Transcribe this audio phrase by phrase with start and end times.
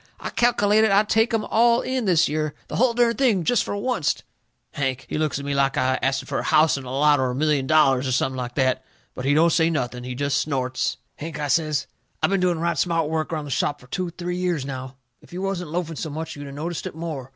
[0.19, 3.75] I calkelated I'd take 'em all in this year the hull dern thing, jest fur
[3.75, 4.23] oncet."
[4.71, 7.35] Hank, he looks at me like I'd asted fur a house 'n' lot, or a
[7.35, 8.83] million dollars, or something like that.
[9.13, 10.03] But he don't say nothing.
[10.03, 10.97] He jest snorts.
[11.17, 11.85] "Hank," I says,
[12.19, 14.95] "I been doing right smart work around the shop fur two, three years now.
[15.21, 17.29] If you wasn't loafing so much you'd a noticed it more.